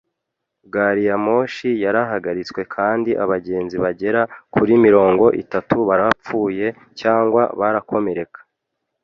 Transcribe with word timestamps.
Gari 0.73 1.01
ya 1.09 1.17
moshi 1.25 1.69
yarahagaritswe 1.83 2.61
kandi 2.75 3.11
abagenzi 3.23 3.75
bagera 3.83 4.21
kuri 4.53 4.73
mirongo 4.85 5.25
itatu 5.43 5.75
barapfuye 5.89 6.67
cyangwa 6.99 7.43
barakomereka. 7.59 8.39